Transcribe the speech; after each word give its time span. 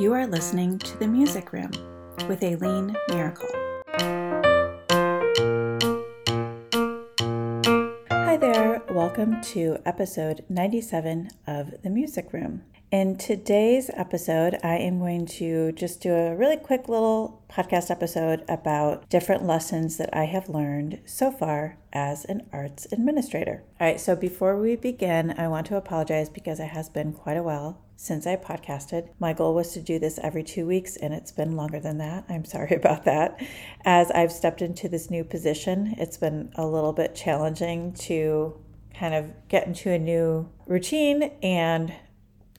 You 0.00 0.14
are 0.14 0.26
listening 0.26 0.78
to 0.78 0.98
The 0.98 1.06
Music 1.06 1.52
Room 1.52 1.72
with 2.26 2.42
Aileen 2.42 2.96
Miracle. 3.10 3.50
Hi 8.10 8.38
there, 8.38 8.80
welcome 8.92 9.42
to 9.42 9.76
episode 9.84 10.42
97 10.48 11.28
of 11.46 11.82
The 11.82 11.90
Music 11.90 12.32
Room. 12.32 12.62
In 12.90 13.18
today's 13.18 13.90
episode, 13.92 14.58
I 14.64 14.78
am 14.78 15.00
going 15.00 15.26
to 15.26 15.72
just 15.72 16.00
do 16.00 16.14
a 16.14 16.34
really 16.34 16.56
quick 16.56 16.88
little 16.88 17.44
podcast 17.50 17.90
episode 17.90 18.42
about 18.48 19.06
different 19.10 19.44
lessons 19.44 19.98
that 19.98 20.08
I 20.16 20.24
have 20.24 20.48
learned 20.48 21.00
so 21.04 21.30
far 21.30 21.76
as 21.92 22.24
an 22.24 22.48
arts 22.54 22.86
administrator. 22.90 23.64
All 23.78 23.86
right, 23.86 24.00
so 24.00 24.16
before 24.16 24.58
we 24.58 24.76
begin, 24.76 25.34
I 25.36 25.46
want 25.48 25.66
to 25.66 25.76
apologize 25.76 26.30
because 26.30 26.58
it 26.58 26.70
has 26.70 26.88
been 26.88 27.12
quite 27.12 27.36
a 27.36 27.42
while 27.42 27.82
since 28.00 28.26
I 28.26 28.34
podcasted. 28.34 29.10
My 29.18 29.34
goal 29.34 29.54
was 29.54 29.74
to 29.74 29.80
do 29.82 29.98
this 29.98 30.18
every 30.22 30.42
two 30.42 30.66
weeks, 30.66 30.96
and 30.96 31.12
it's 31.12 31.32
been 31.32 31.54
longer 31.54 31.78
than 31.78 31.98
that. 31.98 32.24
I'm 32.30 32.44
sorry 32.56 32.74
about 32.74 33.04
that. 33.04 33.38
As 33.84 34.10
I've 34.12 34.32
stepped 34.32 34.62
into 34.62 34.88
this 34.88 35.10
new 35.10 35.22
position, 35.22 35.94
it's 35.98 36.16
been 36.16 36.50
a 36.54 36.66
little 36.66 36.94
bit 36.94 37.14
challenging 37.14 37.92
to 38.06 38.58
kind 38.94 39.14
of 39.14 39.30
get 39.48 39.66
into 39.66 39.90
a 39.90 39.98
new 39.98 40.48
routine 40.66 41.30
and 41.42 41.92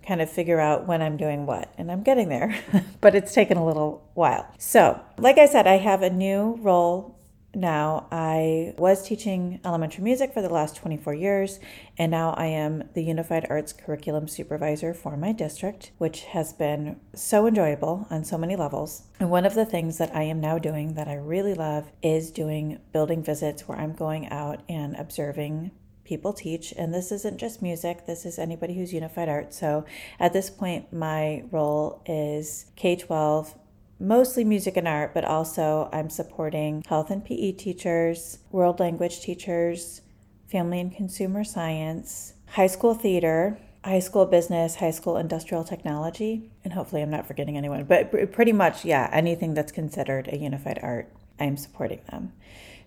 kind 0.05 0.21
of 0.21 0.29
figure 0.29 0.59
out 0.59 0.85
when 0.85 1.01
I'm 1.01 1.17
doing 1.17 1.47
what. 1.47 1.73
And 1.75 1.91
I'm 1.91 2.03
getting 2.03 2.29
there, 2.29 2.55
but 3.01 3.15
it's 3.15 3.33
taken 3.33 3.57
a 3.57 3.65
little 3.65 4.07
while. 4.13 4.47
So, 4.59 5.01
like 5.17 5.39
I 5.39 5.47
said, 5.47 5.65
I 5.65 5.77
have 5.77 6.03
a 6.03 6.11
new 6.11 6.59
role 6.61 7.17
now. 7.53 8.07
I 8.11 8.73
was 8.77 9.05
teaching 9.05 9.59
elementary 9.65 10.03
music 10.03 10.33
for 10.33 10.41
the 10.41 10.49
last 10.49 10.75
24 10.75 11.13
years, 11.13 11.59
and 11.97 12.11
now 12.11 12.31
I 12.31 12.45
am 12.47 12.89
the 12.93 13.03
Unified 13.03 13.47
Arts 13.49 13.73
Curriculum 13.73 14.27
Supervisor 14.27 14.93
for 14.93 15.17
my 15.17 15.31
district, 15.31 15.91
which 15.97 16.23
has 16.23 16.53
been 16.53 16.99
so 17.13 17.47
enjoyable 17.47 18.07
on 18.09 18.23
so 18.23 18.37
many 18.37 18.55
levels. 18.55 19.03
And 19.19 19.29
one 19.29 19.45
of 19.45 19.55
the 19.55 19.65
things 19.65 19.97
that 19.97 20.15
I 20.15 20.23
am 20.23 20.39
now 20.39 20.57
doing 20.57 20.93
that 20.95 21.07
I 21.07 21.15
really 21.15 21.53
love 21.53 21.91
is 22.01 22.31
doing 22.31 22.79
building 22.93 23.23
visits 23.23 23.67
where 23.67 23.77
I'm 23.77 23.93
going 23.93 24.29
out 24.29 24.61
and 24.69 24.95
observing 24.95 25.71
people 26.03 26.33
teach. 26.33 26.73
And 26.77 26.93
this 26.93 27.11
isn't 27.11 27.37
just 27.37 27.61
music, 27.61 28.05
this 28.05 28.25
is 28.25 28.37
anybody 28.37 28.73
who's 28.73 28.93
unified 28.93 29.29
art. 29.29 29.53
So 29.53 29.85
at 30.19 30.33
this 30.33 30.49
point, 30.49 30.91
my 30.91 31.45
role 31.51 32.01
is 32.05 32.65
K 32.75 32.95
12 32.95 33.55
mostly 34.01 34.43
music 34.43 34.75
and 34.77 34.87
art, 34.87 35.13
but 35.13 35.23
also 35.23 35.89
I'm 35.93 36.09
supporting 36.09 36.83
health 36.87 37.11
and 37.11 37.23
PE 37.23 37.53
teachers, 37.53 38.39
world 38.51 38.79
language 38.79 39.21
teachers, 39.21 40.01
family 40.49 40.79
and 40.79 40.93
consumer 40.93 41.43
science, 41.43 42.33
high 42.47 42.67
school 42.67 42.93
theater, 42.93 43.57
high 43.85 43.99
school 43.99 44.25
business, 44.25 44.75
high 44.75 44.91
school 44.91 45.17
industrial 45.17 45.63
technology, 45.63 46.51
and 46.63 46.73
hopefully 46.73 47.01
I'm 47.01 47.09
not 47.09 47.27
forgetting 47.27 47.57
anyone, 47.57 47.83
but 47.85 48.31
pretty 48.31 48.51
much, 48.51 48.83
yeah, 48.83 49.09
anything 49.11 49.53
that's 49.53 49.71
considered 49.71 50.27
a 50.27 50.37
unified 50.37 50.79
art, 50.81 51.11
I'm 51.39 51.57
supporting 51.57 52.01
them. 52.09 52.33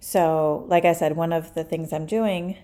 So, 0.01 0.67
like 0.69 0.85
I 0.85 0.93
said, 0.93 1.17
one 1.17 1.33
of 1.33 1.55
the 1.55 1.65
things 1.65 1.93
I'm 1.93 2.07
doing 2.07 2.59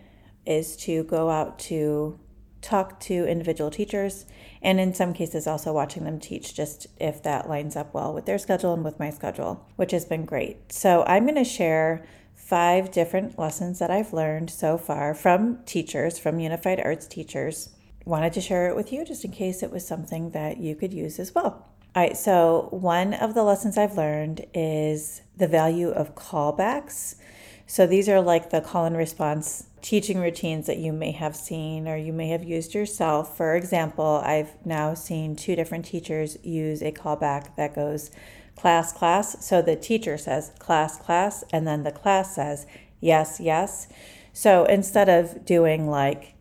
is 0.45 0.77
to 0.79 1.05
go 1.05 1.31
out 1.31 1.59
to 1.61 2.19
talk 2.63 3.01
to 3.01 3.27
individual 3.27 3.71
teachers 3.71 4.27
and 4.63 4.79
in 4.79 4.93
some 4.93 5.15
cases 5.15 5.47
also 5.47 5.73
watching 5.73 6.05
them 6.05 6.21
teach 6.21 6.55
just 6.55 6.87
if 6.99 7.23
that 7.23 7.49
lines 7.49 7.77
up 7.77 7.95
well 7.95 8.13
with 8.13 8.27
their 8.27 8.39
schedule 8.39 8.75
and 8.75 8.85
with 8.85 8.99
my 8.99 9.11
schedule 9.11 9.67
which 9.77 9.93
has 9.93 10.05
been 10.05 10.25
great. 10.25 10.73
So 10.73 11.05
i'm 11.07 11.25
going 11.25 11.37
to 11.37 11.45
share 11.45 12.05
five 12.35 12.91
different 12.91 13.39
lessons 13.39 13.79
that 13.79 13.91
i've 13.91 14.13
learned 14.13 14.51
so 14.51 14.77
far 14.77 15.15
from 15.15 15.59
teachers 15.65 16.19
from 16.19 16.41
unified 16.41 16.81
arts 16.81 17.07
teachers. 17.07 17.71
Wanted 18.05 18.33
to 18.35 18.41
share 18.41 18.69
it 18.69 18.77
with 18.77 18.93
you 18.93 19.05
just 19.05 19.25
in 19.25 19.31
case 19.31 19.63
it 19.63 19.71
was 19.71 19.87
something 19.87 20.31
that 20.31 20.57
you 20.57 20.75
could 20.75 20.93
use 20.93 21.19
as 21.19 21.35
well. 21.35 21.69
All 21.95 22.03
right 22.03 22.17
so 22.17 22.69
one 22.71 23.15
of 23.15 23.35
the 23.35 23.43
lessons 23.43 23.79
i've 23.79 23.97
learned 23.97 24.47
is 24.55 25.23
the 25.37 25.49
value 25.49 25.91
of 25.91 26.15
callbacks 26.15 27.17
so 27.71 27.87
these 27.87 28.09
are 28.09 28.21
like 28.21 28.51
the 28.51 28.61
call 28.61 28.85
and 28.85 28.97
response 28.97 29.69
teaching 29.81 30.19
routines 30.19 30.67
that 30.67 30.79
you 30.79 30.93
may 30.93 31.13
have 31.13 31.37
seen 31.37 31.87
or 31.87 31.97
you 31.97 32.13
may 32.13 32.27
have 32.31 32.43
used 32.43 32.75
yourself. 32.75 33.37
For 33.37 33.55
example, 33.55 34.21
I've 34.25 34.55
now 34.67 34.95
seen 34.95 35.37
two 35.37 35.55
different 35.55 35.85
teachers 35.85 36.37
use 36.43 36.83
a 36.83 36.91
callback 36.91 37.55
that 37.55 37.77
goes 37.77 38.11
class, 38.57 38.93
class. 38.93 39.47
So 39.47 39.63
the 39.63 39.77
teacher 39.77 40.19
says 40.19 40.51
class, 40.59 40.99
class, 40.99 41.45
and 41.53 41.65
then 41.65 41.85
the 41.85 41.93
class 41.93 42.35
says 42.35 42.67
yes, 42.99 43.39
yes. 43.39 43.87
So 44.33 44.65
instead 44.65 45.09
of 45.09 45.45
doing 45.45 45.89
like, 45.89 46.35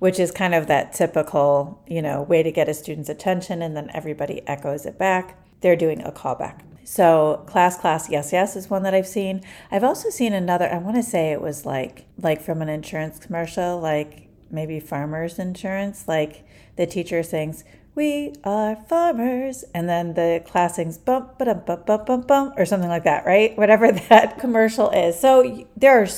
which 0.00 0.20
is 0.20 0.30
kind 0.30 0.54
of 0.54 0.66
that 0.66 0.92
typical, 0.92 1.82
you 1.86 2.02
know, 2.02 2.20
way 2.20 2.42
to 2.42 2.52
get 2.52 2.68
a 2.68 2.74
student's 2.74 3.08
attention 3.08 3.62
and 3.62 3.74
then 3.74 3.90
everybody 3.94 4.46
echoes 4.46 4.84
it 4.84 4.98
back, 4.98 5.38
they're 5.62 5.76
doing 5.76 6.02
a 6.02 6.12
callback. 6.12 6.67
So 6.88 7.44
class 7.46 7.78
class 7.78 8.08
yes 8.08 8.32
yes 8.32 8.56
is 8.56 8.70
one 8.70 8.82
that 8.84 8.94
I've 8.94 9.06
seen. 9.06 9.42
I've 9.70 9.84
also 9.84 10.08
seen 10.08 10.32
another 10.32 10.72
I 10.72 10.78
want 10.78 10.96
to 10.96 11.02
say 11.02 11.32
it 11.32 11.42
was 11.42 11.66
like 11.66 12.06
like 12.18 12.40
from 12.40 12.62
an 12.62 12.70
insurance 12.70 13.18
commercial 13.18 13.78
like 13.78 14.28
maybe 14.50 14.80
farmers 14.80 15.38
insurance 15.38 16.08
like 16.08 16.46
the 16.76 16.86
teacher 16.86 17.22
sings 17.22 17.62
we 17.94 18.32
are 18.42 18.74
farmers 18.74 19.64
and 19.74 19.86
then 19.86 20.14
the 20.14 20.42
class 20.46 20.76
sings 20.76 20.96
bump 20.96 21.38
ba 21.38 21.54
bump 21.54 21.84
bump 21.84 22.06
bump 22.06 22.26
bump 22.26 22.54
or 22.56 22.64
something 22.64 22.88
like 22.88 23.04
that, 23.04 23.26
right? 23.26 23.56
Whatever 23.58 23.92
that 24.08 24.38
commercial 24.38 24.88
is. 24.90 25.20
So 25.20 25.66
there 25.76 26.02
are 26.02 26.08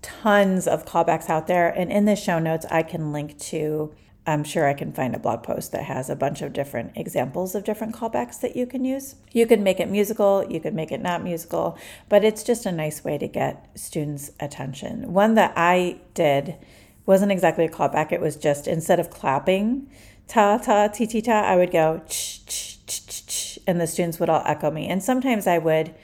tons 0.00 0.66
of 0.66 0.86
callbacks 0.86 1.28
out 1.28 1.48
there 1.48 1.68
and 1.68 1.92
in 1.92 2.06
the 2.06 2.16
show 2.16 2.38
notes 2.38 2.64
I 2.70 2.82
can 2.82 3.12
link 3.12 3.38
to 3.50 3.94
I'm 4.26 4.42
sure 4.42 4.66
I 4.66 4.72
can 4.72 4.92
find 4.92 5.14
a 5.14 5.18
blog 5.18 5.42
post 5.42 5.72
that 5.72 5.84
has 5.84 6.08
a 6.08 6.16
bunch 6.16 6.40
of 6.40 6.54
different 6.54 6.92
examples 6.96 7.54
of 7.54 7.64
different 7.64 7.94
callbacks 7.94 8.40
that 8.40 8.56
you 8.56 8.66
can 8.66 8.84
use. 8.84 9.16
You 9.32 9.46
can 9.46 9.62
make 9.62 9.80
it 9.80 9.90
musical, 9.90 10.44
you 10.50 10.60
can 10.60 10.74
make 10.74 10.90
it 10.90 11.02
not 11.02 11.22
musical, 11.22 11.76
but 12.08 12.24
it's 12.24 12.42
just 12.42 12.64
a 12.64 12.72
nice 12.72 13.04
way 13.04 13.18
to 13.18 13.28
get 13.28 13.68
students' 13.78 14.30
attention. 14.40 15.12
One 15.12 15.34
that 15.34 15.52
I 15.56 16.00
did 16.14 16.56
wasn't 17.04 17.32
exactly 17.32 17.66
a 17.66 17.68
callback, 17.68 18.12
it 18.12 18.20
was 18.20 18.36
just 18.36 18.66
instead 18.66 18.98
of 18.98 19.10
clapping, 19.10 19.90
ta 20.26 20.56
ta 20.56 20.88
ti 20.88 21.06
ti 21.06 21.20
ta, 21.20 21.42
I 21.42 21.56
would 21.56 21.70
go 21.70 22.00
ch 22.08 22.46
ch 22.46 22.78
ch 22.86 23.06
ch, 23.06 23.26
ch 23.26 23.58
and 23.66 23.78
the 23.78 23.86
students 23.86 24.18
would 24.18 24.30
all 24.30 24.42
echo 24.46 24.70
me. 24.70 24.88
And 24.88 25.02
sometimes 25.02 25.46
I 25.46 25.58
would 25.58 25.94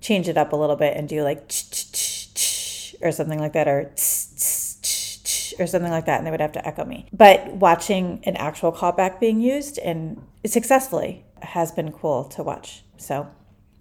change 0.00 0.28
it 0.28 0.38
up 0.38 0.52
a 0.52 0.56
little 0.56 0.76
bit 0.76 0.96
and 0.96 1.08
do 1.08 1.22
like 1.22 1.48
ch 1.48 1.70
ch 1.70 1.92
ch 1.92 2.34
ch 2.34 2.96
or 3.02 3.12
something 3.12 3.38
like 3.38 3.52
that, 3.52 3.68
or 3.68 3.90
or 5.60 5.66
something 5.66 5.90
like 5.90 6.06
that, 6.06 6.18
and 6.18 6.26
they 6.26 6.30
would 6.30 6.40
have 6.40 6.52
to 6.52 6.66
echo 6.66 6.84
me. 6.84 7.06
But 7.12 7.54
watching 7.54 8.20
an 8.24 8.36
actual 8.36 8.72
callback 8.72 9.20
being 9.20 9.40
used 9.40 9.78
and 9.78 10.22
successfully 10.44 11.24
has 11.42 11.72
been 11.72 11.92
cool 11.92 12.24
to 12.24 12.42
watch. 12.42 12.82
So 12.96 13.28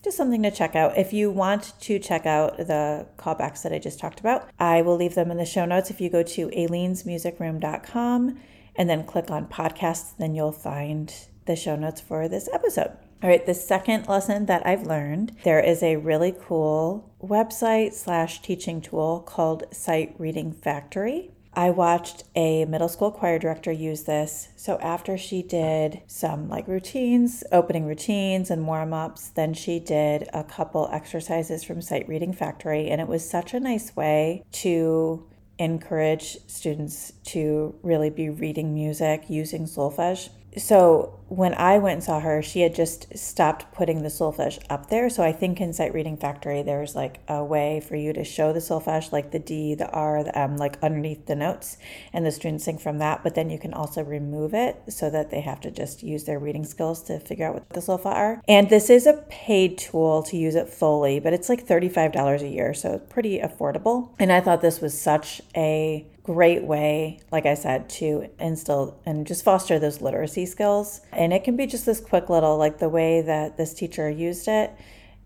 just 0.04 0.18
something 0.18 0.44
to 0.44 0.52
check 0.52 0.76
out. 0.76 0.98
If 0.98 1.14
you 1.14 1.32
want 1.32 1.74
to 1.82 1.98
check 1.98 2.26
out 2.26 2.58
the 2.58 3.08
callbacks 3.18 3.64
that 3.64 3.74
I 3.74 3.80
just 3.80 4.00
talked 4.00 4.20
about, 4.20 4.48
I 4.60 4.84
will 4.84 4.96
leave 4.96 5.16
them 5.16 5.32
in 5.32 5.38
the 5.38 5.46
show 5.46 5.66
notes. 5.66 5.90
If 5.90 6.00
you 6.00 6.10
go 6.10 6.22
to 6.22 6.48
aileensmusicroom.com 6.50 8.40
and 8.76 8.90
then 8.90 9.04
click 9.06 9.32
on 9.32 9.48
podcasts, 9.48 10.16
then 10.18 10.36
you'll 10.36 10.52
find 10.52 11.12
the 11.46 11.56
show 11.56 11.76
notes 11.76 12.02
for 12.02 12.28
this 12.28 12.48
episode. 12.54 12.92
All 13.24 13.30
right, 13.30 13.46
the 13.46 13.56
second 13.56 14.08
lesson 14.08 14.46
that 14.46 14.68
I've 14.68 14.86
learned, 14.86 15.36
there 15.44 15.60
is 15.60 15.82
a 15.82 15.96
really 15.96 16.36
cool 16.40 17.12
website 17.24 17.94
slash 17.94 18.42
teaching 18.42 18.82
tool 18.82 19.22
called 19.26 19.64
Sight 19.72 20.14
Reading 20.20 20.52
Factory. 20.52 21.32
I 21.56 21.70
watched 21.70 22.26
a 22.36 22.66
middle 22.66 22.90
school 22.90 23.12
choir 23.12 23.40
director 23.40 23.72
use 23.72 24.04
this. 24.04 24.50
So 24.58 24.78
after 24.80 25.18
she 25.18 25.42
did 25.42 26.02
some 26.08 26.50
like 26.50 26.68
routines, 26.68 27.44
opening 27.52 27.86
routines 27.86 28.52
and 28.52 28.68
warm 28.68 28.94
ups, 28.94 29.30
then 29.30 29.54
she 29.54 29.80
did 29.80 30.28
a 30.34 30.44
couple 30.44 30.90
exercises 30.92 31.64
from 31.64 31.82
Sight 31.82 32.08
Reading 32.10 32.34
Factory. 32.34 32.90
And 32.90 33.00
it 33.00 33.08
was 33.08 33.28
such 33.28 33.54
a 33.54 33.60
nice 33.60 33.96
way 33.96 34.44
to 34.54 35.26
encourage 35.58 36.38
students 36.48 37.14
to 37.24 37.74
really 37.82 38.10
be 38.10 38.30
reading 38.30 38.74
music 38.74 39.30
using 39.30 39.66
solfege 39.66 40.30
so 40.58 41.20
when 41.28 41.56
I 41.56 41.80
went 41.80 41.94
and 41.96 42.04
saw 42.04 42.20
her, 42.20 42.44
she 42.44 42.62
had 42.62 42.76
just 42.76 43.18
stopped 43.18 43.74
putting 43.74 44.04
the 44.04 44.10
solfege 44.10 44.64
up 44.70 44.90
there. 44.90 45.10
So 45.10 45.24
I 45.24 45.32
think 45.32 45.60
in 45.60 45.74
Sight 45.74 45.94
Reading 45.94 46.18
Factory, 46.18 46.62
there's 46.62 46.96
like 46.96 47.20
a 47.28 47.44
way 47.44 47.80
for 47.80 47.96
you 47.96 48.14
to 48.14 48.24
show 48.24 48.54
the 48.54 48.60
solfege, 48.60 49.12
like 49.12 49.32
the 49.32 49.40
D, 49.40 49.74
the 49.74 49.90
R, 49.90 50.24
the 50.24 50.38
M, 50.38 50.58
like 50.58 50.78
underneath 50.84 51.26
the 51.26 51.36
notes, 51.36 51.78
and 52.14 52.26
the 52.26 52.32
students 52.32 52.66
sing 52.66 52.78
from 52.78 53.00
that. 53.00 53.24
But 53.24 53.34
then 53.34 53.50
you 53.50 53.58
can 53.58 53.74
also 53.74 54.04
remove 54.04 54.54
it 54.54 54.82
so 54.88 55.10
that 55.10 55.32
they 55.32 55.42
have 55.42 55.60
to 55.62 55.72
just 55.72 56.04
use 56.04 56.26
their 56.26 56.40
reading 56.40 56.64
skills 56.64 57.02
to 57.04 57.20
figure 57.20 57.48
out 57.48 57.56
what 57.56 57.70
the 57.70 57.80
solfa 57.80 58.06
are. 58.06 58.42
And 58.48 58.70
this 58.70 58.90
is 58.90 59.08
a 59.08 59.26
paid 59.30 59.80
tool 59.80 60.22
to 60.24 60.38
use 60.38 60.56
it 60.56 60.70
fully, 60.70 61.20
but 61.20 61.34
it's 61.34 61.50
like 61.50 61.66
$35 61.66 62.42
a 62.42 62.48
year, 62.48 62.74
so 62.74 62.94
it's 62.94 63.12
pretty 63.12 63.40
affordable. 63.40 64.10
And 64.20 64.32
I 64.32 64.42
thought 64.42 64.62
this 64.62 64.80
was 64.80 65.00
such 65.00 65.42
a 65.56 66.06
great 66.26 66.64
way, 66.64 67.20
like 67.32 67.46
I 67.46 67.54
said, 67.54 67.88
to 67.90 68.28
instill 68.40 69.00
and 69.06 69.28
just 69.28 69.44
foster 69.44 69.78
those 69.78 70.02
literacy 70.02 70.46
skills. 70.48 71.02
And 71.12 71.32
it 71.32 71.44
can 71.44 71.56
be 71.56 71.68
just 71.68 71.86
this 71.86 72.00
quick 72.00 72.30
little, 72.30 72.58
like 72.58 72.80
the 72.80 72.90
way 72.90 73.22
that 73.22 73.58
this 73.58 73.74
teacher 73.74 74.10
used 74.10 74.48
it. 74.48 74.76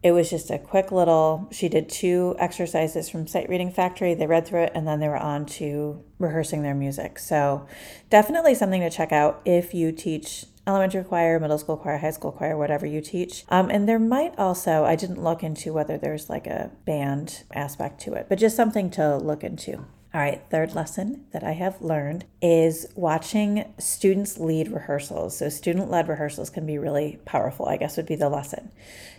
It 0.01 0.11
was 0.11 0.29
just 0.29 0.49
a 0.49 0.57
quick 0.57 0.91
little, 0.91 1.47
she 1.51 1.67
did 1.67 1.89
two 1.89 2.35
exercises 2.39 3.09
from 3.09 3.27
Sight 3.27 3.49
Reading 3.49 3.71
Factory. 3.71 4.13
They 4.13 4.27
read 4.27 4.45
through 4.45 4.63
it 4.63 4.71
and 4.73 4.87
then 4.87 4.99
they 4.99 5.09
were 5.09 5.17
on 5.17 5.45
to 5.45 6.03
rehearsing 6.19 6.63
their 6.63 6.75
music. 6.75 7.19
So, 7.19 7.67
definitely 8.09 8.55
something 8.55 8.81
to 8.81 8.89
check 8.89 9.11
out 9.11 9.41
if 9.43 9.73
you 9.73 9.91
teach 9.91 10.45
elementary 10.65 11.03
choir, 11.03 11.37
middle 11.39 11.57
school 11.57 11.75
choir, 11.75 11.97
high 11.97 12.11
school 12.11 12.31
choir, 12.31 12.57
whatever 12.57 12.85
you 12.85 13.01
teach. 13.01 13.43
Um, 13.49 13.69
and 13.69 13.89
there 13.89 13.99
might 13.99 14.37
also, 14.37 14.85
I 14.85 14.95
didn't 14.95 15.21
look 15.21 15.43
into 15.43 15.73
whether 15.73 15.97
there's 15.97 16.29
like 16.29 16.47
a 16.47 16.71
band 16.85 17.43
aspect 17.53 17.99
to 18.01 18.13
it, 18.13 18.27
but 18.29 18.37
just 18.37 18.55
something 18.55 18.89
to 18.91 19.17
look 19.17 19.43
into. 19.43 19.85
All 20.11 20.19
right, 20.19 20.41
third 20.49 20.73
lesson 20.73 21.25
that 21.33 21.43
I 21.43 21.51
have 21.51 21.83
learned 21.83 22.25
is 22.41 22.87
watching 22.95 23.71
students 23.77 24.39
lead 24.39 24.71
rehearsals. 24.71 25.37
So, 25.37 25.49
student 25.49 25.91
led 25.91 26.07
rehearsals 26.07 26.49
can 26.49 26.65
be 26.65 26.79
really 26.79 27.19
powerful, 27.25 27.67
I 27.67 27.77
guess 27.77 27.95
would 27.95 28.07
be 28.07 28.15
the 28.15 28.27
lesson. 28.27 28.71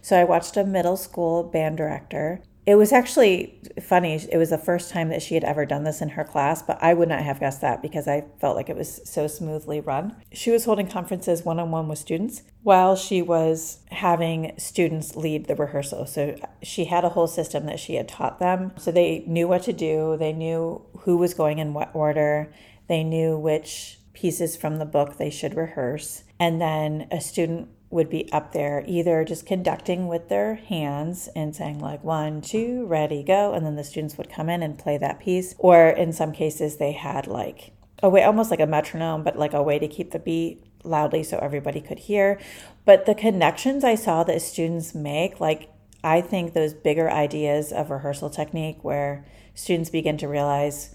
So, 0.03 0.19
I 0.19 0.25
watched 0.25 0.57
a 0.57 0.65
middle 0.65 0.97
school 0.97 1.45
band 1.45 1.77
director 1.77 2.43
it 2.67 2.75
was 2.75 2.93
actually 2.93 3.59
funny. 3.83 4.15
It 4.31 4.37
was 4.37 4.51
the 4.51 4.59
first 4.59 4.91
time 4.91 5.09
that 5.09 5.23
she 5.23 5.35
had 5.35 5.45
ever 5.45 5.65
done 5.65 5.85
this 5.85 6.03
in 6.03 6.11
her 6.11 6.25
class, 6.25 6.63
but 6.63 6.79
I 6.83 6.95
would 6.95 7.09
not 7.09 7.23
have 7.23 7.41
guessed 7.41 7.63
that 7.63 7.81
because 7.81 8.07
I 8.07 8.25
felt 8.39 8.57
like 8.57 8.69
it 8.69 8.77
was 8.77 9.01
so 9.09 9.27
smoothly 9.27 9.81
run. 9.81 10.17
She 10.33 10.51
was 10.51 10.67
holding 10.67 10.87
conferences 10.87 11.43
one 11.43 11.59
on 11.59 11.71
one 11.71 11.89
with 11.89 11.99
students 11.99 12.43
while 12.63 12.97
she 12.97 13.23
was 13.23 13.79
having 13.91 14.53
students 14.59 15.17
lead 15.17 15.47
the 15.47 15.57
rehearsal. 15.57 16.07
So 16.07 16.37
she 16.63 16.85
had 16.85 17.05
a 17.05 17.11
whole 17.11 17.27
system 17.27 17.67
that 17.67 17.81
she 17.81 17.95
had 17.95 18.09
taught 18.09 18.39
them. 18.39 18.73
So 18.77 18.93
they 18.93 19.25
knew 19.27 19.49
what 19.49 19.63
to 19.63 19.73
do, 19.73 20.17
they 20.19 20.33
knew 20.33 20.83
who 21.01 21.17
was 21.17 21.35
going 21.35 21.59
in 21.59 21.73
what 21.73 21.91
order, 21.95 22.53
they 22.89 23.03
knew 23.03 23.39
which 23.39 23.99
pieces 24.13 24.57
from 24.57 24.79
the 24.79 24.85
book 24.85 25.17
they 25.17 25.31
should 25.31 25.55
rehearse. 25.55 26.25
And 26.39 26.61
then 26.61 27.09
a 27.11 27.21
student 27.21 27.69
would 27.91 28.09
be 28.09 28.31
up 28.33 28.53
there 28.53 28.85
either 28.87 29.25
just 29.25 29.45
conducting 29.45 30.07
with 30.07 30.29
their 30.29 30.55
hands 30.55 31.29
and 31.35 31.55
saying 31.55 31.81
like 31.81 32.03
one 32.05 32.41
two 32.41 32.87
ready 32.87 33.23
go 33.23 33.53
and 33.53 33.67
then 33.67 33.75
the 33.75 33.83
students 33.83 34.17
would 34.17 34.31
come 34.31 34.49
in 34.49 34.63
and 34.63 34.79
play 34.79 34.97
that 34.97 35.19
piece. 35.19 35.55
Or 35.59 35.89
in 35.89 36.13
some 36.13 36.33
cases 36.33 36.77
they 36.77 36.93
had 36.93 37.27
like 37.27 37.73
a 38.03 38.09
way 38.09 38.23
almost 38.23 38.51
like 38.51 38.61
a 38.61 38.67
metronome 38.67 39.25
but 39.25 39.39
like 39.39 39.53
a 39.53 39.63
way 39.63 39.79
to 39.79 39.89
keep 39.89 40.13
the 40.13 40.21
beat 40.21 40.65
loudly 40.85 41.23
so 41.23 41.39
everybody 41.39 41.81
could 41.81 41.99
hear. 41.99 42.41
But 42.85 43.07
the 43.07 43.15
connections 43.15 43.83
i 43.83 43.97
saw 43.97 44.23
that 44.25 44.41
students 44.41 44.95
make 44.95 45.41
like 45.41 45.69
i 46.05 46.21
think 46.21 46.55
those 46.55 46.73
bigger 46.73 47.11
ideas 47.11 47.73
of 47.73 47.91
rehearsal 47.91 48.31
technique 48.31 48.83
where 48.83 49.25
students 49.55 49.91
begin 49.91 50.17
to 50.19 50.29
realize 50.29 50.95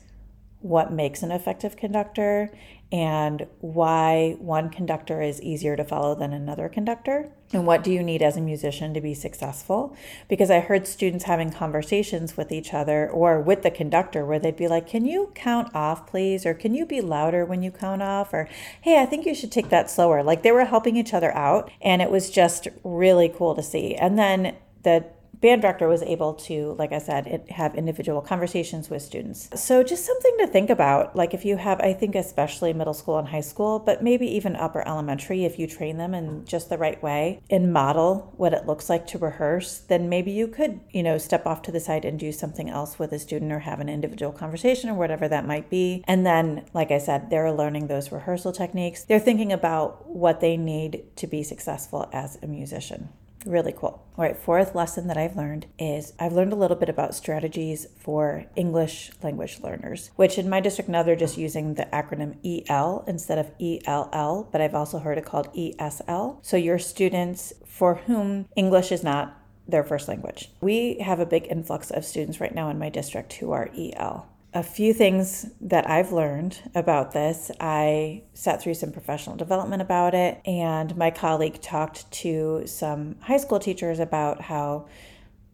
what 0.62 0.92
makes 0.92 1.22
an 1.22 1.32
effective 1.32 1.76
conductor 1.76 2.50
and 2.96 3.46
why 3.60 4.38
one 4.40 4.70
conductor 4.70 5.22
is 5.22 5.42
easier 5.42 5.76
to 5.76 5.84
follow 5.84 6.16
than 6.16 6.32
another 6.32 6.70
conductor. 6.70 7.30
And 7.52 7.68
what 7.68 7.84
do 7.84 7.92
you 7.92 8.02
need 8.02 8.22
as 8.22 8.38
a 8.38 8.42
musician 8.42 8.94
to 8.94 9.02
be 9.02 9.14
successful? 9.14 9.94
Because 10.30 10.50
I 10.50 10.62
heard 10.62 10.88
students 10.88 11.26
having 11.26 11.52
conversations 11.52 12.38
with 12.38 12.54
each 12.54 12.74
other 12.74 13.10
or 13.10 13.42
with 13.42 13.64
the 13.64 13.70
conductor 13.70 14.26
where 14.26 14.40
they'd 14.40 14.56
be 14.56 14.70
like, 14.70 14.88
Can 14.88 15.04
you 15.04 15.34
count 15.36 15.76
off, 15.76 16.08
please? 16.08 16.46
Or 16.46 16.54
can 16.54 16.74
you 16.74 16.86
be 16.86 17.02
louder 17.02 17.44
when 17.44 17.62
you 17.62 17.70
count 17.70 18.02
off? 18.02 18.34
Or 18.34 18.48
hey, 18.80 19.02
I 19.02 19.06
think 19.06 19.26
you 19.26 19.36
should 19.36 19.52
take 19.52 19.68
that 19.72 19.92
slower. 19.92 20.24
Like 20.24 20.44
they 20.44 20.54
were 20.54 20.64
helping 20.64 20.96
each 20.96 21.14
other 21.14 21.34
out. 21.34 21.70
And 21.82 22.02
it 22.02 22.10
was 22.10 22.30
just 22.30 22.70
really 22.86 23.28
cool 23.28 23.56
to 23.56 23.64
see. 23.64 23.94
And 23.96 24.18
then 24.18 24.56
the 24.84 25.04
band 25.42 25.62
director 25.62 25.88
was 25.88 26.04
able 26.04 26.34
to, 26.34 26.76
like 26.78 26.92
I 26.92 27.00
said, 27.00 27.46
have 27.50 27.76
individual 27.76 28.22
conversations 28.22 28.90
with 28.90 29.02
students. 29.02 29.50
So 29.60 29.84
just 29.84 30.06
something 30.06 30.36
to 30.40 30.48
think 30.48 30.70
about. 30.70 31.16
Like 31.16 31.34
if 31.34 31.46
you 31.46 31.58
have, 31.58 31.80
I 31.80 31.94
think 31.94 32.16
especially 32.16 32.74
middle 32.74 32.94
school 32.94 33.18
and 33.18 33.28
high 33.28 33.42
school, 33.42 33.80
but 33.80 34.04
maybe 34.04 34.28
even 34.28 34.56
upper 34.56 34.88
elementary, 34.88 35.46
if 35.46 35.60
you 35.60 35.68
train 35.68 35.98
them 35.98 36.14
in 36.14 36.46
just 36.46 36.70
the 36.70 36.78
right 36.78 37.02
way 37.02 37.42
and 37.50 37.74
model 37.74 38.34
what 38.38 38.54
it 38.54 38.66
looks 38.66 38.90
like 38.90 39.08
to 39.08 39.18
rehearse, 39.18 39.80
then 39.80 40.10
maybe 40.10 40.32
you 40.32 40.48
could, 40.48 40.80
you 40.92 41.04
know, 41.04 41.18
step 41.18 41.46
off 41.46 41.62
to 41.64 41.72
the 41.72 41.80
side 41.80 42.06
and 42.06 42.20
do 42.20 42.32
something 42.32 42.70
else 42.70 43.00
with 43.00 43.12
a 43.12 43.20
student 43.20 43.52
or 43.52 43.60
have 43.60 43.80
an 43.80 43.90
individual 43.90 44.32
conversation 44.32 44.90
or 44.90 44.96
whatever 44.96 45.28
that 45.28 45.46
might 45.46 45.70
be. 45.70 46.04
And 46.08 46.26
then, 46.26 46.66
like 46.74 46.92
I 46.92 46.98
said, 46.98 47.30
they're 47.30 47.52
learning 47.52 47.88
those 47.88 48.12
rehearsal 48.12 48.52
techniques. 48.52 49.04
They're 49.04 49.20
thinking 49.20 49.52
about 49.52 50.08
what 50.08 50.40
they 50.40 50.58
need 50.58 51.04
to 51.18 51.28
be 51.28 51.44
successful 51.44 52.10
as 52.14 52.38
a 52.42 52.48
musician. 52.48 53.10
Really 53.46 53.74
cool. 53.74 54.04
All 54.18 54.26
right, 54.26 54.38
fourth 54.38 54.74
lesson 54.74 55.08
that 55.08 55.18
I've 55.18 55.38
learned 55.38 55.68
is 55.78 56.14
I've 56.20 56.34
learned 56.34 56.52
a 56.52 56.56
little 56.56 56.76
bit 56.76 56.90
about 56.90 57.14
strategies 57.14 57.86
for 57.98 58.46
English 58.56 59.12
language 59.22 59.60
learners, 59.62 60.10
which 60.16 60.40
in 60.40 60.50
my 60.50 60.60
district 60.60 60.90
now 60.90 61.04
they're 61.04 61.16
just 61.16 61.38
using 61.38 61.76
the 61.76 61.86
acronym 61.94 62.38
EL 62.44 63.04
instead 63.08 63.38
of 63.38 63.52
ELL, 63.62 64.50
but 64.52 64.62
I've 64.62 64.74
also 64.74 64.98
heard 64.98 65.20
it 65.20 65.26
called 65.26 65.54
ESL. 65.54 66.40
So 66.42 66.58
your 66.58 66.80
students 66.80 67.54
for 67.66 67.96
whom 67.96 68.48
English 68.56 68.92
is 68.92 69.04
not 69.04 69.40
their 69.68 69.84
first 69.84 70.08
language. 70.08 70.52
We 70.62 70.98
have 71.00 71.20
a 71.20 71.26
big 71.26 71.48
influx 71.50 71.92
of 71.92 72.06
students 72.06 72.40
right 72.40 72.54
now 72.54 72.70
in 72.70 72.80
my 72.80 72.90
district 72.90 73.34
who 73.34 73.52
are 73.52 73.70
EL 73.78 74.28
a 74.56 74.64
few 74.64 74.94
things 74.94 75.46
that 75.60 75.88
I've 75.90 76.14
learned 76.14 76.58
about 76.74 77.12
this. 77.12 77.52
I 77.60 78.24
sat 78.34 78.62
through 78.62 78.76
some 78.76 78.94
professional 78.94 79.36
development 79.36 79.82
about 79.82 80.16
it, 80.16 80.40
and 80.46 80.96
my 80.96 81.12
colleague 81.12 81.62
talked 81.62 82.10
to 82.24 82.64
some 82.66 83.18
high 83.20 83.36
school 83.36 83.60
teachers 83.60 84.00
about 84.00 84.44
how 84.44 84.88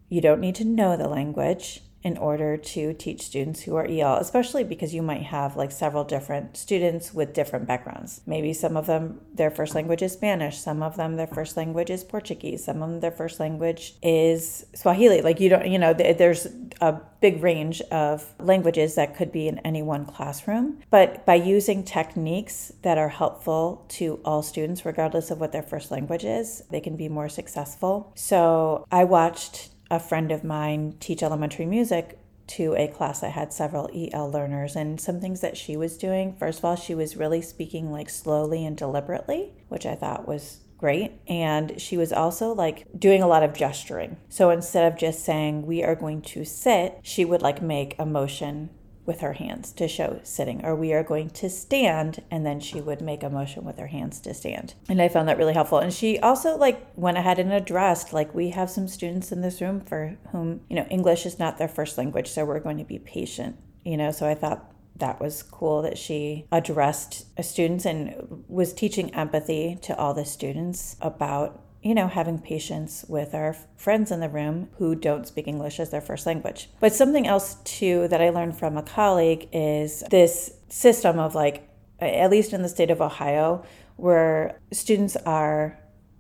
you 0.07 0.21
don't 0.21 0.39
need 0.39 0.53
to 0.55 0.65
know 0.65 0.95
the 0.95 1.07
language 1.07 1.81
in 2.03 2.17
order 2.17 2.57
to 2.57 2.93
teach 2.93 3.21
students 3.21 3.61
who 3.61 3.75
are 3.75 3.85
EL, 3.85 4.15
especially 4.15 4.63
because 4.63 4.93
you 4.93 5.01
might 5.01 5.23
have 5.23 5.55
like 5.55 5.71
several 5.71 6.03
different 6.03 6.57
students 6.57 7.13
with 7.13 7.33
different 7.33 7.67
backgrounds. 7.67 8.21
Maybe 8.25 8.53
some 8.53 8.75
of 8.75 8.87
them, 8.87 9.21
their 9.33 9.51
first 9.51 9.75
language 9.75 10.01
is 10.01 10.13
Spanish, 10.13 10.57
some 10.57 10.81
of 10.81 10.97
them, 10.97 11.15
their 11.15 11.27
first 11.27 11.57
language 11.57 11.89
is 11.89 12.03
Portuguese, 12.03 12.63
some 12.63 12.81
of 12.81 12.89
them, 12.89 12.99
their 12.99 13.11
first 13.11 13.39
language 13.39 13.95
is 14.01 14.65
Swahili. 14.73 15.21
Like, 15.21 15.39
you 15.39 15.49
don't, 15.49 15.67
you 15.67 15.77
know, 15.77 15.93
there's 15.93 16.47
a 16.79 16.99
big 17.19 17.43
range 17.43 17.81
of 17.91 18.33
languages 18.39 18.95
that 18.95 19.15
could 19.15 19.31
be 19.31 19.47
in 19.47 19.59
any 19.59 19.83
one 19.83 20.05
classroom. 20.05 20.79
But 20.89 21.25
by 21.25 21.35
using 21.35 21.83
techniques 21.83 22.73
that 22.81 22.97
are 22.97 23.09
helpful 23.09 23.85
to 23.89 24.19
all 24.25 24.41
students, 24.41 24.85
regardless 24.85 25.29
of 25.29 25.39
what 25.39 25.51
their 25.51 25.61
first 25.61 25.91
language 25.91 26.25
is, 26.25 26.63
they 26.71 26.81
can 26.81 26.95
be 26.95 27.07
more 27.09 27.29
successful. 27.29 28.11
So 28.15 28.87
I 28.91 29.03
watched 29.03 29.69
a 29.91 29.99
friend 29.99 30.31
of 30.31 30.43
mine 30.43 30.95
teach 31.01 31.21
elementary 31.21 31.65
music 31.65 32.17
to 32.47 32.73
a 32.75 32.87
class 32.87 33.19
that 33.19 33.33
had 33.33 33.53
several 33.53 33.89
EL 33.93 34.31
learners 34.31 34.75
and 34.75 34.99
some 34.99 35.19
things 35.19 35.41
that 35.41 35.57
she 35.57 35.75
was 35.75 35.97
doing. 35.97 36.33
First 36.39 36.59
of 36.59 36.65
all, 36.65 36.75
she 36.77 36.95
was 36.95 37.17
really 37.17 37.41
speaking 37.41 37.91
like 37.91 38.09
slowly 38.09 38.65
and 38.65 38.75
deliberately, 38.75 39.53
which 39.67 39.85
I 39.85 39.95
thought 39.95 40.27
was 40.27 40.61
great. 40.77 41.11
And 41.27 41.79
she 41.79 41.97
was 41.97 42.11
also 42.11 42.53
like 42.53 42.87
doing 42.97 43.21
a 43.21 43.27
lot 43.27 43.43
of 43.43 43.53
gesturing. 43.53 44.17
So 44.29 44.49
instead 44.49 44.91
of 44.91 44.97
just 44.97 45.23
saying, 45.23 45.65
we 45.65 45.83
are 45.83 45.95
going 45.95 46.21
to 46.23 46.45
sit, 46.45 46.99
she 47.03 47.23
would 47.25 47.41
like 47.41 47.61
make 47.61 47.95
a 47.99 48.05
motion 48.05 48.69
with 49.05 49.21
her 49.21 49.33
hands 49.33 49.71
to 49.73 49.87
show 49.87 50.19
sitting, 50.23 50.63
or 50.63 50.75
we 50.75 50.93
are 50.93 51.03
going 51.03 51.29
to 51.29 51.49
stand, 51.49 52.21
and 52.29 52.45
then 52.45 52.59
she 52.59 52.79
would 52.79 53.01
make 53.01 53.23
a 53.23 53.29
motion 53.29 53.63
with 53.63 53.77
her 53.79 53.87
hands 53.87 54.19
to 54.21 54.33
stand. 54.33 54.73
And 54.87 55.01
I 55.01 55.09
found 55.09 55.27
that 55.27 55.37
really 55.37 55.53
helpful. 55.53 55.79
And 55.79 55.93
she 55.93 56.19
also 56.19 56.57
like 56.57 56.85
went 56.95 57.17
ahead 57.17 57.39
and 57.39 57.51
addressed 57.51 58.13
like 58.13 58.33
we 58.35 58.49
have 58.49 58.69
some 58.69 58.87
students 58.87 59.31
in 59.31 59.41
this 59.41 59.61
room 59.61 59.81
for 59.81 60.17
whom 60.31 60.61
you 60.69 60.75
know 60.75 60.85
English 60.89 61.25
is 61.25 61.39
not 61.39 61.57
their 61.57 61.67
first 61.67 61.97
language, 61.97 62.27
so 62.27 62.45
we're 62.45 62.59
going 62.59 62.77
to 62.77 62.83
be 62.83 62.99
patient. 62.99 63.57
You 63.83 63.97
know, 63.97 64.11
so 64.11 64.27
I 64.27 64.35
thought 64.35 64.71
that 64.97 65.19
was 65.19 65.41
cool 65.43 65.81
that 65.81 65.97
she 65.97 66.45
addressed 66.51 67.25
students 67.43 67.85
and 67.85 68.43
was 68.47 68.73
teaching 68.73 69.13
empathy 69.15 69.77
to 69.81 69.97
all 69.97 70.13
the 70.13 70.25
students 70.25 70.95
about 71.01 71.59
you 71.81 71.95
know, 71.95 72.07
having 72.07 72.37
patience 72.37 73.03
with 73.07 73.33
our 73.33 73.55
friends 73.75 74.11
in 74.11 74.19
the 74.19 74.29
room 74.29 74.69
who 74.77 74.93
don't 74.93 75.27
speak 75.27 75.47
English 75.47 75.79
as 75.79 75.89
their 75.89 76.01
first 76.01 76.25
language. 76.25 76.69
But 76.79 76.93
something 76.93 77.25
else, 77.27 77.55
too, 77.63 78.07
that 78.09 78.21
I 78.21 78.29
learned 78.29 78.57
from 78.57 78.77
a 78.77 78.83
colleague 78.83 79.49
is 79.51 80.03
this 80.11 80.53
system 80.69 81.17
of 81.17 81.33
like, 81.33 81.67
at 81.99 82.29
least 82.29 82.53
in 82.53 82.61
the 82.61 82.69
state 82.69 82.91
of 82.91 83.01
Ohio, 83.01 83.63
where 83.95 84.59
students 84.71 85.15
are 85.25 85.77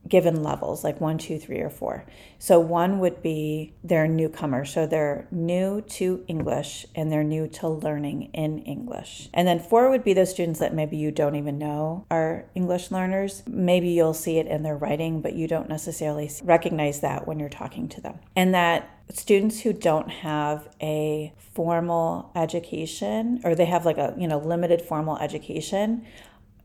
given 0.07 0.43
levels 0.43 0.83
like 0.83 0.99
one, 0.99 1.17
two, 1.17 1.37
three, 1.37 1.59
or 1.59 1.69
four. 1.69 2.05
So 2.39 2.59
one 2.59 2.99
would 2.99 3.21
be 3.21 3.73
they're 3.83 4.07
newcomer. 4.07 4.65
So 4.65 4.87
they're 4.87 5.27
new 5.31 5.81
to 5.81 6.23
English 6.27 6.85
and 6.95 7.11
they're 7.11 7.23
new 7.23 7.47
to 7.47 7.67
learning 7.67 8.29
in 8.33 8.59
English. 8.59 9.29
And 9.33 9.47
then 9.47 9.59
four 9.59 9.89
would 9.89 10.03
be 10.03 10.13
those 10.13 10.31
students 10.31 10.59
that 10.59 10.73
maybe 10.73 10.97
you 10.97 11.11
don't 11.11 11.35
even 11.35 11.57
know 11.57 12.05
are 12.09 12.45
English 12.55 12.91
learners. 12.91 13.43
Maybe 13.47 13.89
you'll 13.89 14.13
see 14.13 14.37
it 14.37 14.47
in 14.47 14.63
their 14.63 14.75
writing, 14.75 15.21
but 15.21 15.33
you 15.33 15.47
don't 15.47 15.69
necessarily 15.69 16.29
recognize 16.43 17.01
that 17.01 17.27
when 17.27 17.39
you're 17.39 17.49
talking 17.49 17.87
to 17.89 18.01
them. 18.01 18.19
And 18.35 18.53
that 18.53 18.89
students 19.13 19.61
who 19.61 19.73
don't 19.73 20.09
have 20.09 20.67
a 20.81 21.33
formal 21.37 22.31
education 22.35 23.41
or 23.43 23.55
they 23.55 23.65
have 23.65 23.85
like 23.85 23.97
a 23.97 24.15
you 24.17 24.27
know 24.27 24.37
limited 24.37 24.81
formal 24.81 25.17
education 25.17 26.05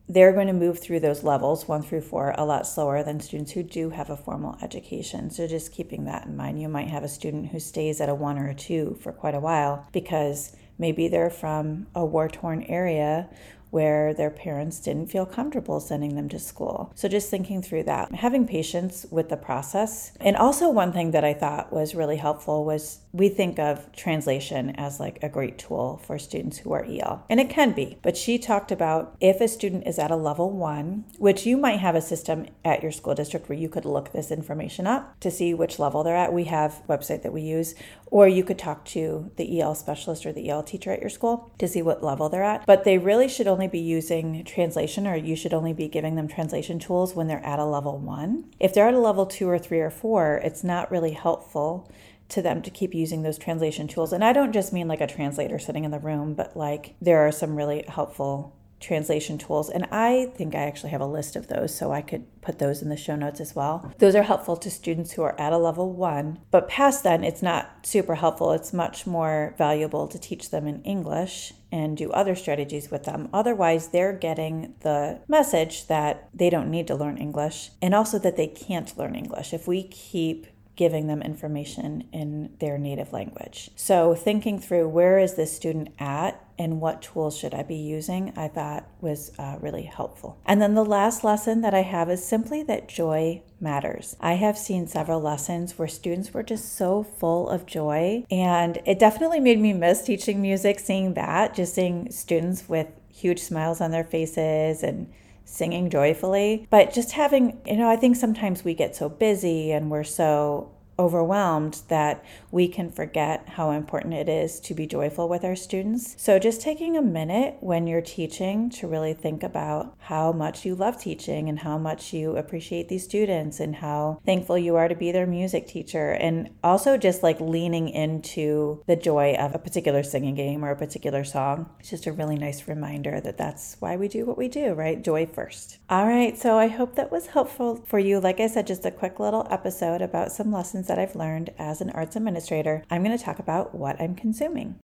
they're 0.09 0.33
going 0.33 0.47
to 0.47 0.53
move 0.53 0.79
through 0.79 1.01
those 1.01 1.25
levels, 1.25 1.67
one 1.67 1.83
through 1.83 2.03
four, 2.03 2.35
a 2.39 2.45
lot 2.45 2.67
slower 2.67 3.03
than 3.03 3.21
students 3.21 3.53
who 3.53 3.63
do 3.63 3.91
have 3.91 4.09
a 4.09 4.17
formal 4.17 4.57
education. 4.63 5.31
So, 5.31 5.47
just 5.47 5.73
keeping 5.73 6.05
that 6.05 6.27
in 6.27 6.37
mind, 6.37 6.61
you 6.61 6.69
might 6.69 6.89
have 6.89 7.03
a 7.03 7.09
student 7.09 7.49
who 7.49 7.59
stays 7.59 8.01
at 8.01 8.09
a 8.09 8.15
one 8.15 8.39
or 8.39 8.49
a 8.49 8.55
two 8.55 8.97
for 9.01 9.13
quite 9.13 9.35
a 9.35 9.41
while 9.41 9.87
because 9.93 10.55
maybe 10.79 11.09
they're 11.09 11.31
from 11.31 11.87
a 11.95 12.05
war 12.05 12.29
torn 12.29 12.63
area 12.65 13.29
where 13.71 14.15
their 14.15 14.31
parents 14.31 14.81
didn't 14.81 15.11
feel 15.11 15.27
comfortable 15.27 15.81
sending 15.81 16.15
them 16.15 16.29
to 16.29 16.39
school. 16.39 16.93
So 16.95 17.09
just 17.09 17.31
thinking 17.31 17.63
through 17.63 17.85
that, 17.85 18.15
having 18.15 18.47
patience 18.47 19.07
with 19.11 19.29
the 19.29 19.37
process. 19.37 20.13
And 20.21 20.37
also, 20.37 20.69
one 20.69 20.93
thing 20.93 21.11
that 21.13 21.25
I 21.25 21.35
thought 21.35 21.73
was 21.73 21.95
really 21.95 22.17
helpful 22.17 22.65
was 22.65 23.01
we 23.13 23.29
think 23.29 23.59
of 23.59 23.91
translation 23.93 24.71
as 24.77 25.01
like 25.01 25.19
a 25.23 25.29
great 25.29 25.59
tool 25.59 26.01
for 26.05 26.19
students 26.19 26.59
who 26.59 26.73
are 26.73 26.85
EL, 26.85 27.25
and 27.31 27.41
it 27.41 27.51
can 27.51 27.73
be. 27.73 27.99
But 28.03 28.17
she 28.17 28.39
talked 28.39 28.71
about 28.71 29.17
if 29.21 29.41
a 29.41 29.49
student 29.49 29.87
is 29.87 29.99
at 29.99 30.11
a 30.11 30.17
level 30.17 30.51
one, 30.51 31.05
which 31.19 31.47
you 31.47 31.57
might 31.57 31.81
have 31.81 31.95
a 31.95 32.03
system 32.03 32.47
at 32.65 32.83
your 32.83 32.93
school 32.93 33.15
district 33.15 33.49
where 33.49 33.59
you 33.59 33.69
could 33.69 33.85
look 33.85 34.13
this 34.13 34.31
information 34.31 34.87
up 34.87 35.19
to 35.21 35.31
see 35.31 35.55
which 35.55 35.79
level 35.79 36.05
they're 36.05 36.17
at. 36.17 36.33
We 36.33 36.45
have 36.45 36.83
website 36.89 37.23
that 37.23 37.33
we 37.33 37.43
use, 37.43 37.75
or 38.11 38.29
you 38.29 38.45
could 38.45 38.59
talk 38.59 38.85
to 38.87 39.31
the 39.37 39.61
EL 39.61 39.75
specialist 39.75 40.27
or 40.27 40.33
the 40.33 40.49
EL 40.51 40.63
teacher 40.63 40.93
at 40.93 41.01
your 41.01 41.11
school 41.11 41.51
to 41.59 41.67
see 41.67 41.83
what 41.83 42.05
level 42.05 42.29
they're 42.29 42.45
at. 42.45 42.67
But 42.67 42.85
they 42.85 42.99
really 42.99 43.29
should 43.29 43.47
only 43.47 43.56
be 43.67 43.79
using 43.79 44.45
translation, 44.45 45.07
or 45.07 45.17
you 45.17 45.35
should 45.35 45.55
only 45.55 45.73
be 45.73 45.89
giving 45.89 46.17
them 46.17 46.29
translation 46.29 46.79
tools 46.79 47.15
when 47.15 47.29
they're 47.29 47.45
at 47.45 47.59
a 47.59 47.65
level 47.65 47.99
one. 47.99 48.51
If 48.61 48.75
they're 48.75 48.89
at 48.89 48.95
a 48.95 48.99
level 48.99 49.25
two 49.25 49.49
or 49.49 49.59
three 49.59 49.81
or 49.81 49.91
four, 49.91 50.37
it's 50.45 50.63
not 50.63 50.91
really 50.91 51.13
helpful 51.13 51.91
to 52.29 52.43
them 52.43 52.61
to 52.63 52.71
keep 52.71 52.95
using 52.95 53.23
those 53.23 53.39
translation 53.39 53.89
tools. 53.89 54.13
And 54.13 54.23
I 54.23 54.33
don't 54.33 54.53
just 54.53 54.73
mean 54.73 54.89
like 54.89 55.01
a 55.01 55.07
translator 55.07 55.59
sitting 55.59 55.85
in 55.85 55.91
the 55.93 55.99
room, 55.99 56.35
but 56.35 56.57
like 56.57 56.95
there 57.01 57.27
are 57.27 57.33
some 57.33 57.57
really 57.57 57.85
helpful 57.89 58.53
translation 58.79 59.39
tools. 59.39 59.71
And 59.71 59.87
I 59.91 60.33
think 60.37 60.55
I 60.55 60.65
actually 60.65 60.91
have 60.91 61.01
a 61.01 61.07
list 61.07 61.35
of 61.35 61.49
those, 61.49 61.75
so 61.75 61.93
I 61.93 62.03
could 62.03 62.25
put 62.43 62.59
those 62.59 62.83
in 62.83 62.91
the 62.91 62.97
show 62.97 63.17
notes 63.17 63.41
as 63.41 63.55
well. 63.55 63.93
Those 63.99 64.15
are 64.15 64.23
helpful 64.23 64.57
to 64.59 64.71
students 64.71 65.13
who 65.13 65.23
are 65.23 65.41
at 65.41 65.53
a 65.53 65.59
level 65.59 65.93
one, 65.93 66.41
but 66.51 66.69
past 66.69 67.03
then, 67.03 67.25
it's 67.25 67.43
not 67.43 67.87
super 67.87 68.17
helpful. 68.17 68.53
It's 68.53 68.73
much 68.73 69.07
more 69.07 69.55
valuable 69.57 70.07
to 70.09 70.19
teach 70.19 70.51
them 70.51 70.67
in 70.67 70.83
English 70.83 71.55
and 71.73 71.97
do 71.97 72.11
other 72.13 72.35
strategies 72.35 72.91
with 72.91 73.05
them. 73.05 73.29
Otherwise, 73.33 73.89
they're 73.89 74.13
getting 74.13 74.75
the 74.81 75.21
message 75.29 75.87
that 75.89 76.29
they 76.33 76.51
don't 76.51 76.71
need 76.71 76.87
to 76.87 76.95
learn 76.95 77.19
English 77.19 77.71
and 77.83 77.95
also 77.95 78.19
that 78.19 78.37
they 78.37 78.47
can't 78.47 78.97
learn 78.97 79.15
English. 79.15 79.53
If 79.53 79.67
we 79.67 79.83
keep 79.83 80.47
giving 80.77 81.07
them 81.07 81.23
information 81.23 82.07
in 82.13 82.51
their 82.61 82.79
native 82.79 83.13
language. 83.13 83.71
So, 83.75 84.15
thinking 84.15 84.59
through 84.59 84.89
where 84.89 85.19
is 85.19 85.35
this 85.35 85.57
student 85.57 85.89
at 85.99 86.43
and 86.59 86.81
what 86.81 87.03
tools 87.03 87.37
should 87.37 87.55
I 87.55 87.63
be 87.63 87.77
using, 87.77 88.33
I 88.37 88.49
thought 88.49 88.89
was 89.01 89.33
uh, 89.39 89.57
really 89.61 89.83
helpful. 89.83 90.39
And 90.47 90.61
then 90.61 90.75
the 90.75 90.85
last 90.85 91.25
lesson 91.25 91.63
that 91.63 91.75
I 91.75 91.83
have 91.83 92.09
is 92.11 92.25
simply 92.25 92.63
that 92.65 92.89
joy 92.89 93.43
matters. 93.61 94.17
I 94.21 94.35
have 94.35 94.57
seen 94.57 94.87
several 94.87 95.21
lessons 95.21 95.79
where 95.79 95.89
students 95.89 96.33
were 96.33 96.43
just 96.43 96.77
so 96.77 97.03
full 97.03 97.49
of 97.49 97.67
joy, 97.67 98.25
and 98.31 98.79
it 98.87 98.99
definitely 98.99 99.41
made 99.41 99.59
me 99.59 99.73
miss 99.73 100.03
teaching 100.03 100.41
music, 100.41 100.79
seeing 100.79 101.15
that, 101.15 101.55
just 101.55 101.75
seeing 101.75 102.11
students 102.11 102.69
with 102.69 102.89
huge 103.09 103.41
smiles 103.41 103.81
on 103.81 103.91
their 103.91 104.05
faces 104.05 104.83
and 104.83 105.11
singing 105.47 105.89
joyfully. 105.89 106.67
But 106.69 106.93
just 106.93 107.13
having, 107.13 107.59
you 107.65 107.77
know, 107.77 107.89
I 107.89 107.97
think 107.97 108.17
sometimes 108.17 108.65
we 108.65 108.75
get 108.75 108.95
so 108.95 109.09
busy 109.09 109.73
and 109.73 109.91
we're 109.91 110.05
so 110.05 110.76
overwhelmed 110.99 111.83
that 111.89 112.25
we 112.51 112.69
can 112.69 112.91
forget 112.91 113.49
how 113.51 113.71
important 113.71 114.15
it 114.15 114.29
is 114.29 114.61
to 114.61 114.75
be 114.75 114.87
joyful 114.87 115.29
with 115.29 115.45
our 115.45 115.57
students. 115.57 116.15
So, 116.19 116.39
just 116.39 116.61
taking 116.61 116.97
a 116.97 117.03
minute 117.03 117.57
when 117.61 117.87
you're 117.87 118.01
teaching 118.01 118.71
to 118.71 118.87
really 118.87 119.13
think 119.13 119.43
about 119.43 119.95
how 119.99 120.33
much 120.33 120.65
you 120.65 120.75
love 120.75 121.01
teaching 121.01 121.49
and 121.49 121.59
how 121.61 121.79
much 121.79 122.13
you 122.13 122.37
appreciate 122.37 122.89
these 122.89 123.05
students 123.05 123.61
and 123.61 123.77
how 123.77 124.21
thankful 124.25 124.57
you 124.57 124.77
are 124.77 124.89
to 124.89 124.95
be 124.95 125.13
their 125.13 125.27
music 125.27 125.67
teacher. 125.67 126.13
And 126.13 126.51
also 126.65 126.97
just 126.97 127.23
like 127.23 127.41
leaning 127.41 127.89
into 127.89 128.83
the 128.87 128.97
joy 128.97 129.35
of 129.39 129.55
a 129.55 129.59
particular 129.59 130.03
singing 130.03 130.35
game 130.35 130.65
or 130.65 130.71
a 130.71 130.77
particular 130.77 131.25
song. 131.25 131.69
It's 131.81 131.91
just 131.91 132.07
a 132.07 132.13
really 132.13 132.37
nice 132.37 132.69
reminder 132.69 133.21
that 133.21 133.37
that's 133.37 133.77
why 133.81 133.97
we 133.97 134.09
do 134.09 134.25
what 134.25 134.39
we 134.39 134.49
do, 134.49 134.73
right? 134.73 135.03
Joy 135.03 135.27
first. 135.27 135.79
All 135.91 136.07
right. 136.07 136.37
So, 136.39 136.59
I 136.59 136.69
hope 136.69 136.95
that 136.95 137.13
was 137.13 137.27
helpful 137.27 137.85
for 137.87 137.99
you. 137.99 138.19
Like 138.21 138.41
I 138.41 138.47
said, 138.47 138.67
just 138.67 138.87
a 138.87 138.91
quick 138.91 139.21
little 139.21 139.47
episode 139.51 140.01
about 140.01 140.33
some 140.33 140.53
lessons 140.53 140.86
lessons 140.87 140.89
that 140.89 140.99
I've 140.99 141.17
learned 141.17 141.51
as 141.59 141.81
an 141.81 141.91
arts 141.91 142.17
administrator, 142.17 142.83
I'm 142.91 143.03
going 143.03 143.17
to 143.17 143.23
talk 143.23 143.39
about 143.39 143.75
what 143.75 144.01
I'm 144.01 144.15
consuming. 144.15 144.77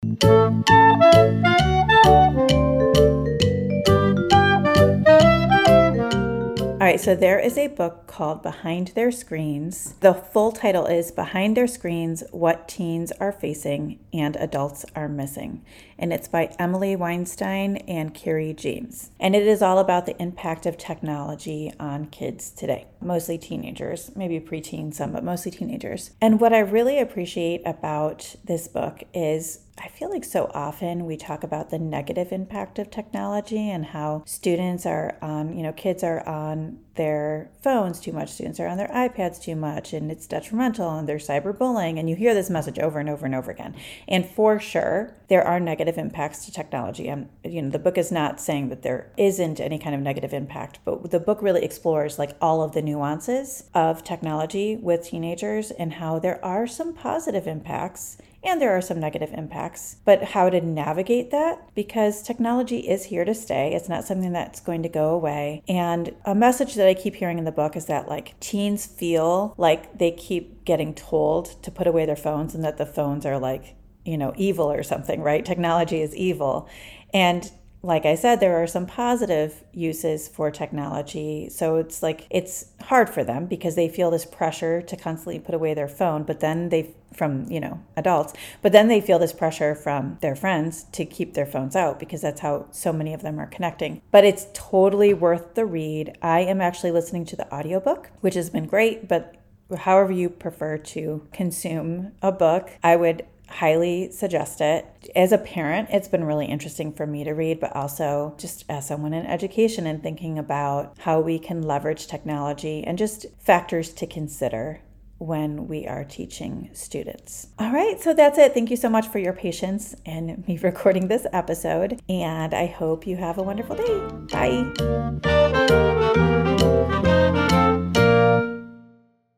All 6.72 6.86
right, 6.86 7.00
so 7.00 7.14
there 7.14 7.38
is 7.38 7.58
a 7.58 7.68
book 7.68 8.06
called 8.10 8.42
Behind 8.42 8.88
Their 8.88 9.12
Screens. 9.12 9.94
The 10.00 10.12
full 10.12 10.50
title 10.50 10.84
is 10.84 11.12
Behind 11.12 11.56
Their 11.56 11.68
Screens 11.68 12.24
What 12.32 12.66
Teens 12.66 13.12
Are 13.20 13.30
Facing 13.30 14.00
and 14.12 14.34
Adults 14.36 14.84
Are 14.96 15.08
Missing. 15.08 15.64
And 15.96 16.12
it's 16.12 16.26
by 16.26 16.54
Emily 16.58 16.96
Weinstein 16.96 17.76
and 17.76 18.12
Carrie 18.12 18.52
James. 18.52 19.10
And 19.20 19.36
it 19.36 19.46
is 19.46 19.62
all 19.62 19.78
about 19.78 20.06
the 20.06 20.20
impact 20.20 20.66
of 20.66 20.76
technology 20.76 21.72
on 21.78 22.06
kids 22.06 22.50
today, 22.50 22.88
mostly 23.00 23.38
teenagers, 23.38 24.10
maybe 24.16 24.40
preteens, 24.40 24.94
some, 24.94 25.12
but 25.12 25.22
mostly 25.22 25.52
teenagers. 25.52 26.10
And 26.20 26.40
what 26.40 26.52
I 26.52 26.58
really 26.58 26.98
appreciate 26.98 27.62
about 27.64 28.34
this 28.44 28.66
book 28.66 29.04
is 29.14 29.60
I 29.82 29.88
feel 29.88 30.10
like 30.10 30.24
so 30.24 30.50
often 30.52 31.06
we 31.06 31.16
talk 31.16 31.42
about 31.42 31.70
the 31.70 31.78
negative 31.78 32.32
impact 32.32 32.78
of 32.78 32.90
technology 32.90 33.70
and 33.70 33.86
how 33.86 34.22
students 34.26 34.84
are 34.84 35.16
on, 35.22 35.56
you 35.56 35.62
know, 35.62 35.72
kids 35.72 36.04
are 36.04 36.26
on 36.28 36.80
their 36.96 37.50
phones 37.62 37.99
too 38.00 38.12
much, 38.12 38.30
students 38.30 38.58
are 38.58 38.66
on 38.66 38.78
their 38.78 38.88
iPads 38.88 39.40
too 39.42 39.56
much, 39.56 39.92
and 39.92 40.10
it's 40.10 40.26
detrimental, 40.26 40.90
and 40.90 41.08
they're 41.08 41.18
cyberbullying. 41.18 41.98
And 41.98 42.08
you 42.08 42.16
hear 42.16 42.34
this 42.34 42.50
message 42.50 42.78
over 42.78 42.98
and 42.98 43.08
over 43.08 43.26
and 43.26 43.34
over 43.34 43.50
again. 43.50 43.74
And 44.08 44.26
for 44.26 44.58
sure, 44.58 45.14
there 45.28 45.46
are 45.46 45.60
negative 45.60 45.98
impacts 45.98 46.44
to 46.44 46.52
technology. 46.52 47.08
And, 47.08 47.28
you 47.44 47.62
know, 47.62 47.70
the 47.70 47.78
book 47.78 47.96
is 47.96 48.10
not 48.10 48.40
saying 48.40 48.68
that 48.70 48.82
there 48.82 49.12
isn't 49.16 49.60
any 49.60 49.78
kind 49.78 49.94
of 49.94 50.00
negative 50.00 50.32
impact, 50.32 50.80
but 50.84 51.10
the 51.10 51.20
book 51.20 51.42
really 51.42 51.64
explores 51.64 52.18
like 52.18 52.36
all 52.40 52.62
of 52.62 52.72
the 52.72 52.82
nuances 52.82 53.64
of 53.74 54.02
technology 54.02 54.76
with 54.76 55.04
teenagers 55.04 55.70
and 55.70 55.94
how 55.94 56.18
there 56.18 56.44
are 56.44 56.66
some 56.66 56.94
positive 56.94 57.46
impacts 57.46 58.16
and 58.42 58.60
there 58.60 58.76
are 58.76 58.80
some 58.80 59.00
negative 59.00 59.32
impacts. 59.32 59.96
But 60.04 60.22
how 60.22 60.48
to 60.50 60.60
navigate 60.60 61.30
that? 61.30 61.74
Because 61.74 62.22
technology 62.22 62.78
is 62.78 63.04
here 63.04 63.24
to 63.24 63.34
stay, 63.34 63.74
it's 63.74 63.88
not 63.88 64.04
something 64.04 64.32
that's 64.32 64.60
going 64.60 64.82
to 64.82 64.88
go 64.88 65.10
away. 65.10 65.62
And 65.68 66.14
a 66.24 66.34
message 66.34 66.74
that 66.74 66.88
I 66.88 66.94
keep 66.94 67.16
hearing 67.16 67.38
in 67.38 67.44
the 67.44 67.52
book 67.52 67.76
is 67.76 67.86
that 67.86 68.08
like 68.08 68.38
teens 68.40 68.86
feel 68.86 69.54
like 69.58 69.98
they 69.98 70.10
keep 70.10 70.64
getting 70.64 70.94
told 70.94 71.62
to 71.62 71.70
put 71.70 71.86
away 71.86 72.06
their 72.06 72.16
phones 72.16 72.54
and 72.54 72.64
that 72.64 72.78
the 72.78 72.86
phones 72.86 73.26
are 73.26 73.38
like, 73.38 73.76
you 74.04 74.16
know, 74.16 74.32
evil 74.36 74.70
or 74.70 74.82
something, 74.82 75.20
right? 75.20 75.44
Technology 75.44 76.00
is 76.00 76.14
evil. 76.14 76.68
And 77.12 77.50
like 77.82 78.04
I 78.04 78.14
said, 78.14 78.40
there 78.40 78.62
are 78.62 78.66
some 78.66 78.86
positive 78.86 79.62
uses 79.72 80.28
for 80.28 80.50
technology. 80.50 81.48
So 81.48 81.76
it's 81.76 82.02
like 82.02 82.26
it's 82.28 82.66
hard 82.82 83.08
for 83.08 83.24
them 83.24 83.46
because 83.46 83.74
they 83.74 83.88
feel 83.88 84.10
this 84.10 84.26
pressure 84.26 84.82
to 84.82 84.96
constantly 84.96 85.38
put 85.38 85.54
away 85.54 85.72
their 85.72 85.88
phone, 85.88 86.24
but 86.24 86.40
then 86.40 86.68
they 86.68 86.94
from, 87.14 87.50
you 87.50 87.58
know, 87.58 87.80
adults, 87.96 88.32
but 88.62 88.70
then 88.72 88.88
they 88.88 89.00
feel 89.00 89.18
this 89.18 89.32
pressure 89.32 89.74
from 89.74 90.16
their 90.20 90.36
friends 90.36 90.84
to 90.92 91.04
keep 91.04 91.34
their 91.34 91.46
phones 91.46 91.74
out 91.74 91.98
because 91.98 92.20
that's 92.20 92.40
how 92.40 92.66
so 92.70 92.92
many 92.92 93.12
of 93.12 93.22
them 93.22 93.40
are 93.40 93.46
connecting. 93.46 94.00
But 94.12 94.24
it's 94.24 94.46
totally 94.52 95.12
worth 95.12 95.54
the 95.54 95.66
read. 95.66 96.16
I 96.22 96.40
am 96.40 96.60
actually 96.60 96.92
listening 96.92 97.24
to 97.26 97.36
the 97.36 97.52
audiobook, 97.52 98.10
which 98.20 98.34
has 98.34 98.50
been 98.50 98.66
great, 98.66 99.08
but 99.08 99.34
however 99.76 100.12
you 100.12 100.28
prefer 100.28 100.78
to 100.78 101.26
consume 101.32 102.12
a 102.22 102.30
book, 102.30 102.70
I 102.82 102.96
would 102.96 103.26
highly 103.50 104.10
suggest 104.10 104.60
it. 104.60 104.86
As 105.14 105.32
a 105.32 105.38
parent, 105.38 105.88
it's 105.90 106.08
been 106.08 106.24
really 106.24 106.46
interesting 106.46 106.92
for 106.92 107.06
me 107.06 107.24
to 107.24 107.32
read, 107.32 107.60
but 107.60 107.74
also 107.74 108.34
just 108.38 108.64
as 108.68 108.86
someone 108.86 109.12
in 109.12 109.26
education 109.26 109.86
and 109.86 110.02
thinking 110.02 110.38
about 110.38 110.94
how 110.98 111.20
we 111.20 111.38
can 111.38 111.62
leverage 111.62 112.06
technology 112.06 112.84
and 112.84 112.96
just 112.96 113.26
factors 113.38 113.92
to 113.94 114.06
consider 114.06 114.80
when 115.18 115.68
we 115.68 115.86
are 115.86 116.02
teaching 116.04 116.70
students. 116.72 117.48
All 117.58 117.72
right, 117.72 118.00
so 118.00 118.14
that's 118.14 118.38
it. 118.38 118.54
Thank 118.54 118.70
you 118.70 118.76
so 118.76 118.88
much 118.88 119.06
for 119.08 119.18
your 119.18 119.34
patience 119.34 119.94
and 120.06 120.46
me 120.48 120.56
recording 120.62 121.08
this 121.08 121.26
episode, 121.32 122.00
and 122.08 122.54
I 122.54 122.66
hope 122.66 123.06
you 123.06 123.16
have 123.16 123.36
a 123.36 123.42
wonderful 123.42 123.76
day. 123.76 124.00
Bye. 124.32 126.28